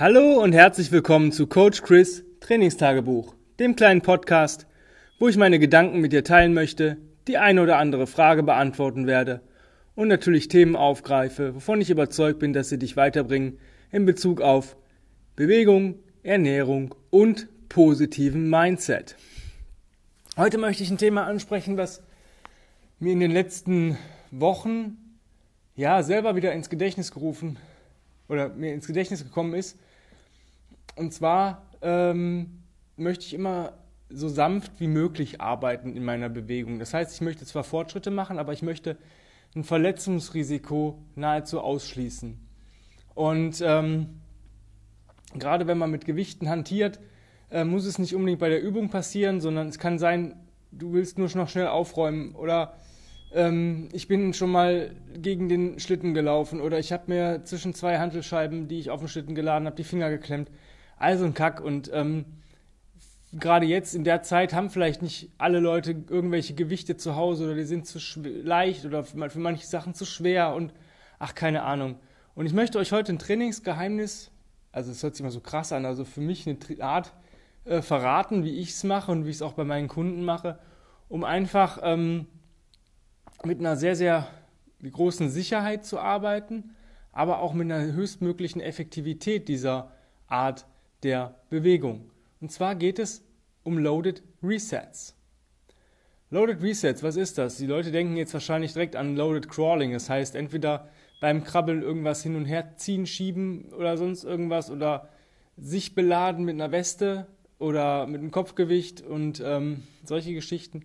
[0.00, 4.68] Hallo und herzlich willkommen zu Coach Chris Trainingstagebuch, dem kleinen Podcast,
[5.18, 9.40] wo ich meine Gedanken mit dir teilen möchte, die eine oder andere Frage beantworten werde
[9.96, 13.58] und natürlich Themen aufgreife, wovon ich überzeugt bin, dass sie dich weiterbringen
[13.90, 14.76] in Bezug auf
[15.34, 19.16] Bewegung, Ernährung und positiven Mindset.
[20.36, 22.04] Heute möchte ich ein Thema ansprechen, was
[23.00, 23.98] mir in den letzten
[24.30, 24.96] Wochen
[25.74, 27.58] ja selber wieder ins Gedächtnis gerufen
[28.28, 29.76] oder mir ins Gedächtnis gekommen ist.
[30.98, 32.62] Und zwar ähm,
[32.96, 33.74] möchte ich immer
[34.10, 36.78] so sanft wie möglich arbeiten in meiner Bewegung.
[36.78, 38.96] Das heißt, ich möchte zwar Fortschritte machen, aber ich möchte
[39.54, 42.38] ein Verletzungsrisiko nahezu ausschließen.
[43.14, 44.20] Und ähm,
[45.34, 47.00] gerade wenn man mit Gewichten hantiert,
[47.50, 50.36] äh, muss es nicht unbedingt bei der Übung passieren, sondern es kann sein,
[50.70, 52.74] du willst nur noch schnell aufräumen oder
[53.32, 57.98] ähm, ich bin schon mal gegen den Schlitten gelaufen oder ich habe mir zwischen zwei
[57.98, 60.50] Handelscheiben, die ich auf den Schlitten geladen habe, die Finger geklemmt.
[60.98, 62.24] Also ein Kack und ähm,
[63.32, 67.54] gerade jetzt in der Zeit haben vielleicht nicht alle Leute irgendwelche Gewichte zu Hause oder
[67.54, 70.72] die sind zu leicht oder für manche Sachen zu schwer und
[71.18, 71.96] ach, keine Ahnung.
[72.34, 74.30] Und ich möchte euch heute ein Trainingsgeheimnis,
[74.72, 77.12] also es hört sich immer so krass an, also für mich eine Art
[77.64, 80.58] äh, verraten, wie ich es mache und wie ich es auch bei meinen Kunden mache,
[81.08, 82.26] um einfach ähm,
[83.44, 84.28] mit einer sehr, sehr
[84.88, 86.74] großen Sicherheit zu arbeiten,
[87.12, 89.92] aber auch mit einer höchstmöglichen Effektivität dieser
[90.28, 90.66] Art
[91.02, 92.10] der Bewegung.
[92.40, 93.24] Und zwar geht es
[93.62, 95.14] um Loaded Resets.
[96.30, 97.56] Loaded Resets, was ist das?
[97.56, 99.92] Die Leute denken jetzt wahrscheinlich direkt an Loaded Crawling.
[99.92, 100.88] Das heißt, entweder
[101.20, 105.08] beim Krabbeln irgendwas hin und her ziehen, schieben oder sonst irgendwas oder
[105.56, 107.26] sich beladen mit einer Weste
[107.58, 110.84] oder mit einem Kopfgewicht und ähm, solche Geschichten.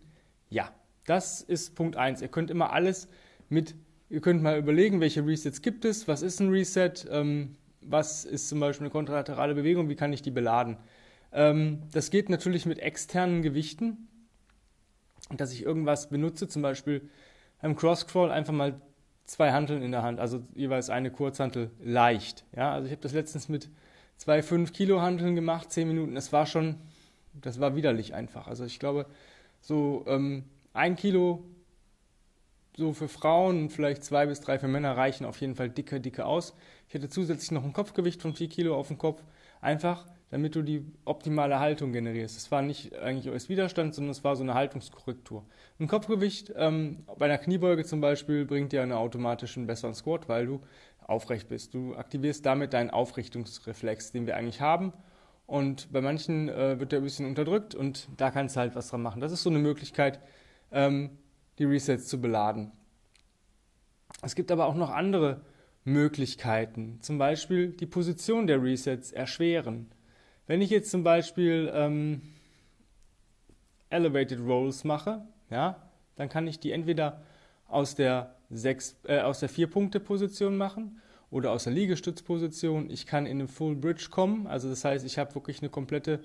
[0.50, 0.72] Ja,
[1.06, 2.22] das ist Punkt 1.
[2.22, 3.08] Ihr könnt immer alles
[3.50, 3.75] mit,
[4.09, 7.56] ihr könnt mal überlegen, welche Resets gibt es, was ist ein Reset, ähm,
[7.87, 10.77] was ist zum Beispiel eine kontralaterale Bewegung, wie kann ich die beladen.
[11.31, 14.07] Ähm, das geht natürlich mit externen Gewichten,
[15.35, 17.09] dass ich irgendwas benutze, zum Beispiel
[17.61, 18.81] beim Cross-Crawl einfach mal
[19.25, 22.45] zwei Hanteln in der Hand, also jeweils eine Kurzhantel leicht.
[22.55, 23.69] Ja, also ich habe das letztens mit
[24.17, 26.16] zwei 5 Kilo Hanteln gemacht, 10 Minuten.
[26.16, 26.75] Das war schon,
[27.33, 28.47] das war widerlich einfach.
[28.47, 29.05] Also ich glaube,
[29.61, 30.43] so ähm,
[30.73, 31.43] ein Kilo
[32.75, 36.25] so für Frauen vielleicht zwei bis drei für Männer reichen auf jeden Fall dicke, dicke
[36.25, 36.56] aus.
[36.88, 39.23] Ich hätte zusätzlich noch ein Kopfgewicht von 4 Kilo auf dem Kopf,
[39.61, 42.35] einfach damit du die optimale Haltung generierst.
[42.35, 45.45] Das war nicht eigentlich als Widerstand, sondern es war so eine Haltungskorrektur.
[45.79, 50.47] Ein Kopfgewicht ähm, bei einer Kniebeuge zum Beispiel bringt dir einen automatischen besseren Squat, weil
[50.47, 50.61] du
[51.05, 51.75] aufrecht bist.
[51.75, 54.91] Du aktivierst damit deinen Aufrichtungsreflex, den wir eigentlich haben.
[55.45, 58.88] Und bei manchen äh, wird der ein bisschen unterdrückt und da kannst du halt was
[58.88, 59.22] dran machen.
[59.22, 60.19] Das ist so eine Möglichkeit,
[60.72, 61.11] ähm,
[61.59, 62.72] die Resets zu beladen.
[64.22, 65.41] Es gibt aber auch noch andere
[65.84, 69.88] Möglichkeiten, zum Beispiel die Position der Resets erschweren.
[70.47, 72.22] Wenn ich jetzt zum Beispiel ähm,
[73.90, 75.75] Elevated Rolls mache, ja,
[76.16, 77.22] dann kann ich die entweder
[77.68, 78.35] aus der,
[79.03, 82.90] äh, aus der Vier-Punkte-Position machen oder aus der Liegestützposition.
[82.90, 86.22] Ich kann in eine Full Bridge kommen, also das heißt, ich habe wirklich eine komplette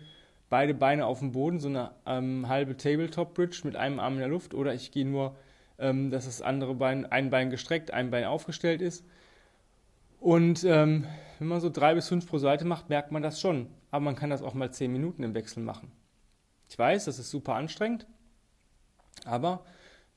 [0.48, 4.20] beide Beine auf dem Boden, so eine ähm, halbe Tabletop Bridge mit einem Arm in
[4.20, 5.36] der Luft, oder ich gehe nur,
[5.78, 9.04] ähm, dass das andere Bein, ein Bein gestreckt, ein Bein aufgestellt ist.
[10.20, 11.06] Und ähm,
[11.38, 13.68] wenn man so drei bis fünf pro Seite macht, merkt man das schon.
[13.90, 15.92] Aber man kann das auch mal zehn Minuten im Wechsel machen.
[16.68, 18.06] Ich weiß, das ist super anstrengend,
[19.24, 19.64] aber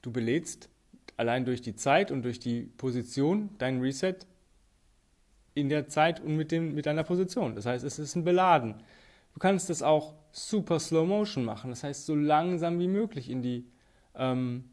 [0.02, 0.70] du belädst
[1.16, 4.16] allein durch die Zeit und durch die Position dein Reset
[5.54, 7.56] in der Zeit und mit, dem, mit deiner Position.
[7.56, 8.76] Das heißt, es ist ein Beladen.
[9.34, 13.42] Du kannst das auch super Slow Motion machen, das heißt so langsam wie möglich in
[13.42, 13.66] die
[14.16, 14.70] ähm,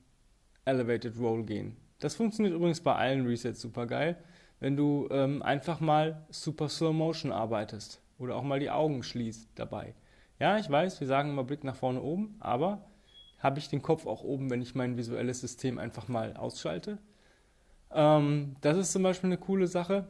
[0.65, 1.77] Elevated Roll gehen.
[1.99, 4.17] Das funktioniert übrigens bei allen Resets super geil,
[4.61, 9.51] wenn du ähm, einfach mal super Slow Motion arbeitest oder auch mal die Augen schließt
[9.55, 9.95] dabei.
[10.39, 12.85] Ja, ich weiß, wir sagen immer Blick nach vorne oben, aber
[13.39, 16.99] habe ich den Kopf auch oben, wenn ich mein visuelles System einfach mal ausschalte.
[17.93, 20.07] Ähm, das ist zum Beispiel eine coole Sache.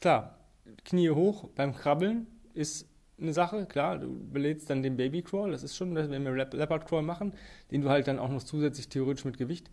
[0.00, 0.38] Klar,
[0.84, 2.88] Knie hoch beim Krabbeln ist
[3.22, 6.86] eine Sache, klar, du belädst dann den Baby Crawl, das ist schon, wenn wir Leopard
[6.86, 7.32] Crawl machen,
[7.70, 9.70] den du halt dann auch noch zusätzlich theoretisch mit Gewicht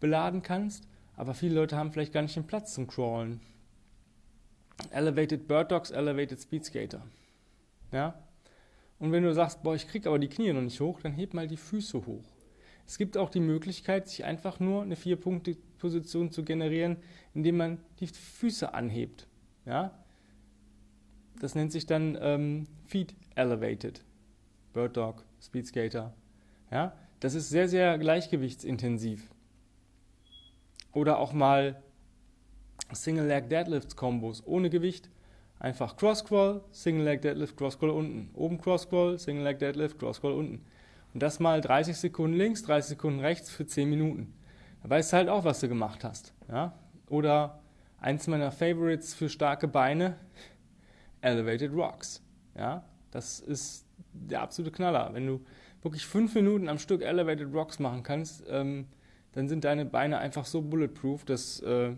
[0.00, 3.40] beladen kannst, aber viele Leute haben vielleicht gar nicht den Platz zum Crawlen.
[4.90, 7.02] Elevated Bird Dogs, Elevated Speed Skater.
[7.92, 8.14] Ja?
[8.98, 11.34] Und wenn du sagst, boah, ich krieg aber die Knie noch nicht hoch, dann heb
[11.34, 12.24] mal die Füße hoch.
[12.86, 16.98] Es gibt auch die Möglichkeit, sich einfach nur eine Vier-Punkte-Position zu generieren,
[17.34, 19.26] indem man die Füße anhebt.
[19.64, 19.98] Ja?
[21.40, 24.02] Das nennt sich dann ähm, Feet Elevated.
[24.72, 26.12] Bird Dog, Speed Skater.
[26.70, 26.94] Ja?
[27.20, 29.30] Das ist sehr, sehr gleichgewichtsintensiv.
[30.92, 31.82] Oder auch mal
[32.92, 35.10] Single Leg Deadlifts Kombos ohne Gewicht.
[35.58, 38.30] Einfach Cross Crawl, Single Leg Deadlift, Cross Crawl unten.
[38.34, 40.64] Oben Cross Crawl, Single Leg Deadlift, Cross Crawl unten.
[41.14, 44.34] Und das mal 30 Sekunden links, 30 Sekunden rechts für 10 Minuten.
[44.82, 46.34] Da weißt du halt auch, was du gemacht hast.
[46.48, 46.78] Ja?
[47.08, 47.60] Oder
[47.98, 50.16] eins meiner Favorites für starke Beine,
[51.26, 52.22] Elevated Rocks.
[52.56, 52.84] Ja?
[53.10, 55.10] Das ist der absolute Knaller.
[55.12, 55.40] Wenn du
[55.82, 58.86] wirklich fünf Minuten am Stück Elevated Rocks machen kannst, ähm,
[59.32, 61.92] dann sind deine Beine einfach so bulletproof, dass äh,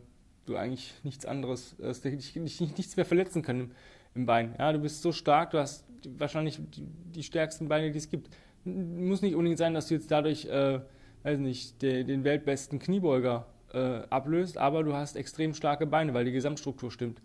[0.47, 3.71] du eigentlich nichts anderes, dass dich, dich nichts mehr verletzen kann im,
[4.15, 4.55] im, Bein.
[4.59, 5.85] Ja, du bist so stark, du hast
[6.17, 8.31] wahrscheinlich die, die stärksten Beine, die es gibt.
[8.65, 10.81] Muss nicht unbedingt sein, dass du jetzt dadurch, äh,
[11.23, 16.25] weiß nicht, de, den weltbesten Kniebeuger äh, ablöst, aber du hast extrem starke Beine, weil
[16.25, 17.23] die Gesamtstruktur stimmt.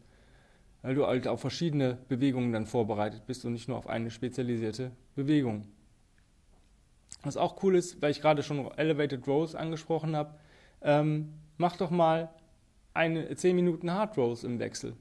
[0.84, 4.92] Weil du halt auf verschiedene Bewegungen dann vorbereitet bist und nicht nur auf eine spezialisierte
[5.16, 5.66] Bewegung.
[7.24, 10.36] Was auch cool ist, weil ich gerade schon Elevated Rows angesprochen habe,
[10.82, 12.30] ähm, mach doch mal
[12.94, 14.96] eine, 10 Minuten Hard Rows im Wechsel.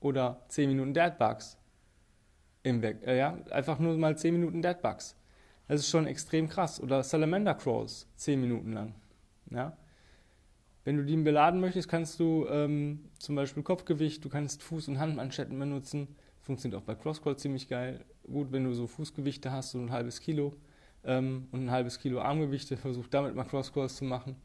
[0.00, 1.58] Oder 10 Minuten Dead Bugs
[2.62, 3.08] im Wechsel.
[3.08, 5.16] Äh, ja, einfach nur mal 10 Minuten Dead Bugs.
[5.66, 6.80] Das ist schon extrem krass.
[6.80, 8.94] Oder Salamander Crawls 10 Minuten lang.
[9.50, 9.76] Ja.
[10.84, 14.98] Wenn du die beladen möchtest, kannst du ähm, zum Beispiel Kopfgewicht, du kannst Fuß- und
[14.98, 16.08] Handmanschetten benutzen.
[16.42, 18.04] Funktioniert auch bei Crosscrawl ziemlich geil.
[18.30, 20.54] Gut, wenn du so Fußgewichte hast, so ein halbes Kilo
[21.04, 24.36] ähm, und ein halbes Kilo Armgewichte, versuch damit mal Crosscrawls zu machen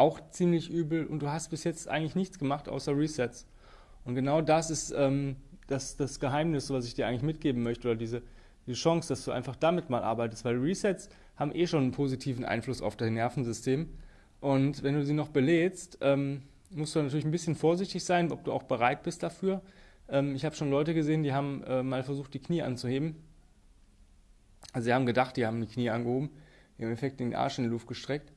[0.00, 3.46] auch ziemlich übel und du hast bis jetzt eigentlich nichts gemacht außer Resets.
[4.06, 5.36] Und genau das ist ähm,
[5.66, 8.22] das, das Geheimnis, was ich dir eigentlich mitgeben möchte oder diese,
[8.66, 12.46] die Chance, dass du einfach damit mal arbeitest, weil Resets haben eh schon einen positiven
[12.46, 13.90] Einfluss auf dein Nervensystem.
[14.40, 18.44] Und wenn du sie noch belädst, ähm, musst du natürlich ein bisschen vorsichtig sein, ob
[18.44, 19.62] du auch bereit bist dafür.
[20.08, 23.16] Ähm, ich habe schon Leute gesehen, die haben äh, mal versucht, die Knie anzuheben.
[24.72, 26.30] Also sie haben gedacht, die haben die Knie angehoben,
[26.78, 28.32] die haben im Effekt den Arsch in die Luft gestreckt.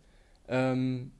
[0.48, 1.12] Ähm,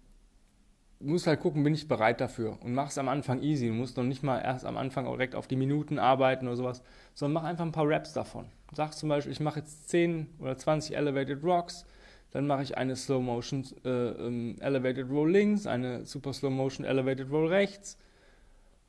[1.00, 3.68] du musst halt gucken, bin ich bereit dafür und mach es am Anfang easy.
[3.68, 6.82] Du musst noch nicht mal erst am Anfang direkt auf die Minuten arbeiten oder sowas,
[7.14, 8.48] sondern mach einfach ein paar Raps davon.
[8.74, 11.86] Sag zum Beispiel, ich mache jetzt 10 oder 20 Elevated Rocks,
[12.34, 16.86] dann mache ich eine Slow Motion äh, ähm, Elevated Roll links, eine Super Slow Motion
[16.86, 17.98] Elevated Roll rechts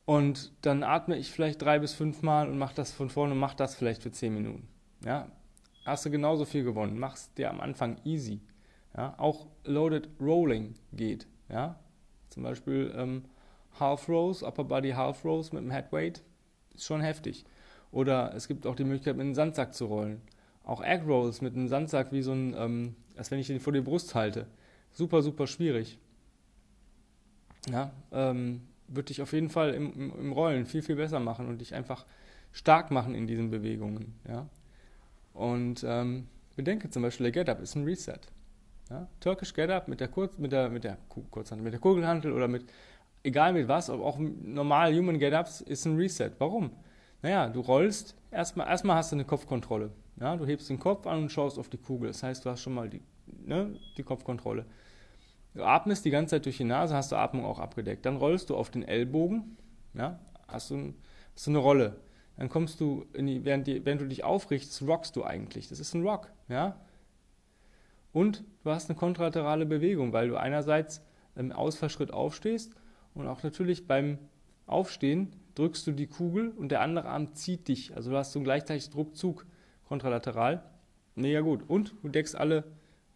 [0.05, 3.39] und dann atme ich vielleicht drei bis fünf Mal und mache das von vorne und
[3.39, 4.67] mach das vielleicht für 10 Minuten.
[5.03, 5.27] Ja,
[5.85, 6.97] hast du genauso viel gewonnen.
[6.97, 8.41] Mach's dir am Anfang easy.
[8.97, 11.27] Ja, auch Loaded Rolling geht.
[11.49, 11.79] Ja,
[12.29, 13.25] zum Beispiel ähm,
[13.79, 16.23] Half Rows, Upper Body Half Rows mit dem Head Weight,
[16.73, 17.45] ist schon heftig.
[17.91, 20.21] Oder es gibt auch die Möglichkeit, mit einem Sandsack zu rollen.
[20.63, 23.73] Auch Egg Rolls mit einem Sandsack wie so ein, ähm, als wenn ich den vor
[23.73, 24.47] die Brust halte.
[24.91, 25.97] Super, super schwierig.
[27.69, 31.47] Ja, ähm, würde dich auf jeden Fall im, im, im, Rollen viel, viel besser machen
[31.47, 32.05] und dich einfach
[32.51, 34.13] stark machen in diesen Bewegungen.
[34.27, 34.47] Ja?
[35.33, 38.19] Und ähm, bedenke zum Beispiel, der Get-Up ist ein Reset.
[38.89, 39.07] Ja?
[39.19, 40.97] Turkish Get-Up mit der, Kurz, mit der, mit der
[41.57, 42.65] mit der Kugelhandel oder mit,
[43.23, 46.31] egal mit was, auch normal Human Get-Ups ist ein Reset.
[46.37, 46.71] Warum?
[47.21, 49.91] Naja, du rollst, erstmal, erstmal hast du eine Kopfkontrolle.
[50.19, 50.35] Ja?
[50.35, 52.09] Du hebst den Kopf an und schaust auf die Kugel.
[52.09, 54.65] Das heißt, du hast schon mal die, ne, die Kopfkontrolle.
[55.53, 58.05] Du atmest die ganze Zeit durch die Nase, hast du Atmung auch abgedeckt.
[58.05, 59.57] Dann rollst du auf den Ellbogen,
[59.93, 60.93] ja, hast du,
[61.33, 62.01] hast du eine Rolle.
[62.37, 65.69] Dann kommst du, die, während, die, während, du dich aufrichtest, rockst du eigentlich.
[65.69, 66.31] Das ist ein Rock.
[66.49, 66.81] Ja?
[68.11, 71.01] Und du hast eine kontralaterale Bewegung, weil du einerseits
[71.35, 72.75] im Ausfallschritt aufstehst
[73.13, 74.19] und auch natürlich beim
[74.67, 77.95] Aufstehen drückst du die Kugel und der andere Arm zieht dich.
[77.95, 79.45] Also du hast so einen gleichzeitigen Druckzug
[79.85, 80.63] kontralateral.
[81.15, 81.63] Mega gut.
[81.67, 82.65] Und du deckst alle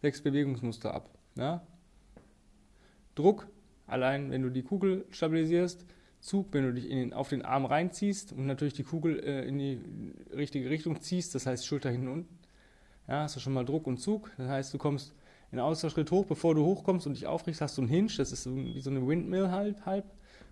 [0.01, 1.09] sechs Bewegungsmuster ab.
[1.35, 1.61] Ja?
[3.15, 3.47] Druck,
[3.87, 5.85] allein wenn du die Kugel stabilisierst.
[6.21, 9.57] Zug, wenn du dich den, auf den Arm reinziehst und natürlich die Kugel äh, in
[9.57, 9.81] die
[10.35, 12.39] richtige Richtung ziehst, das heißt Schulter hinten unten.
[13.07, 14.29] Ja, hast du schon mal Druck und Zug.
[14.37, 15.15] Das heißt, du kommst
[15.51, 16.25] in Ausfallschritt hoch.
[16.25, 18.11] Bevor du hochkommst und dich aufrichst, hast du einen Hinge.
[18.17, 19.85] Das ist so, wie so eine Windmill halb.
[19.85, 20.05] halb.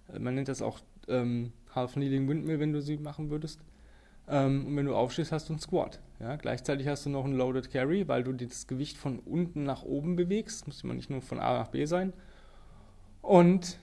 [0.07, 3.61] Äh, man nennt das auch ähm, Half-Kneeling Windmill, wenn du sie machen würdest.
[4.27, 5.99] Ähm, und wenn du aufstehst, hast du einen Squat.
[6.19, 9.83] Ja, gleichzeitig hast du noch einen Loaded Carry, weil du das Gewicht von unten nach
[9.83, 10.67] oben bewegst.
[10.67, 12.13] Muss immer nicht nur von A nach B sein.
[13.21, 13.77] Und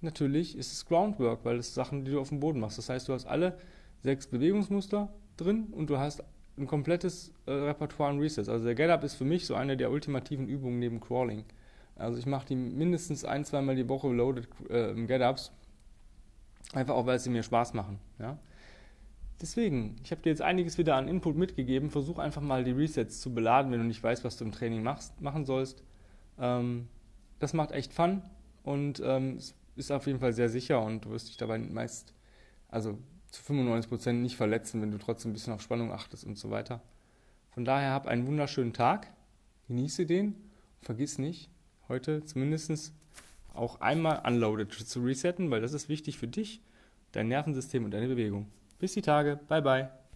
[0.00, 2.78] natürlich ist es Groundwork, weil das Sachen, die du auf dem Boden machst.
[2.78, 3.58] Das heißt, du hast alle
[4.02, 6.22] sechs Bewegungsmuster drin und du hast
[6.56, 8.48] ein komplettes äh, Repertoire an Resets.
[8.48, 11.44] Also der Get-Up ist für mich so eine der ultimativen Übungen neben Crawling.
[11.96, 15.52] Also ich mache die mindestens ein, zweimal die Woche Loaded äh, Get-Ups.
[16.72, 17.98] Einfach auch, weil sie mir Spaß machen.
[18.18, 18.38] Ja?
[19.40, 21.90] Deswegen, ich habe dir jetzt einiges wieder an Input mitgegeben.
[21.90, 24.82] Versuch einfach mal die Resets zu beladen, wenn du nicht weißt, was du im Training
[24.82, 25.82] machst, machen sollst.
[26.38, 26.88] Ähm,
[27.38, 28.22] das macht echt Fun
[28.64, 32.12] und ähm, es ist auf jeden Fall sehr sicher und du wirst dich dabei meist,
[32.68, 32.98] also
[33.30, 36.80] zu 95% nicht verletzen, wenn du trotzdem ein bisschen auf Spannung achtest und so weiter.
[37.50, 39.08] Von daher hab einen wunderschönen Tag,
[39.68, 40.34] genieße den,
[40.80, 41.50] vergiss nicht,
[41.88, 42.92] heute zumindest
[43.58, 46.62] auch einmal unloaded zu resetten, weil das ist wichtig für dich,
[47.12, 48.46] dein Nervensystem und deine Bewegung.
[48.78, 49.40] Bis die Tage.
[49.48, 49.98] Bye bye.